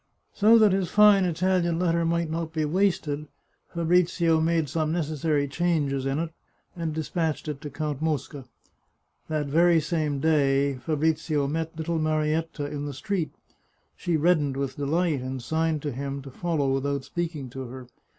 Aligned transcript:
So 0.33 0.57
that 0.57 0.71
his 0.71 0.89
fine 0.89 1.25
Italian 1.25 1.77
letter 1.77 2.03
might 2.05 2.31
not 2.31 2.53
be 2.53 2.65
wasted, 2.65 3.27
Fabrizio 3.71 4.39
made 4.41 4.67
some 4.67 4.91
necessary 4.91 5.47
changes 5.47 6.07
in 6.07 6.17
it, 6.17 6.31
and 6.75 6.91
despatched 6.91 7.47
it 7.47 7.61
to 7.61 7.69
Count 7.69 8.01
Mosca. 8.01 8.45
That 9.27 9.45
very 9.45 9.79
some 9.79 10.19
day, 10.19 10.77
Fabrizio 10.79 11.45
met 11.45 11.77
little 11.77 11.99
Marietta 11.99 12.65
in 12.65 12.85
the 12.85 12.95
street. 12.95 13.29
She 13.95 14.17
reddened 14.17 14.57
with 14.57 14.75
delight, 14.77 15.21
and 15.21 15.39
signed 15.39 15.83
to 15.83 15.91
him 15.91 16.23
to 16.23 16.31
follow 16.31 16.73
without 16.73 17.03
speaking 17.03 17.51
to 17.51 17.67
her. 17.67 17.87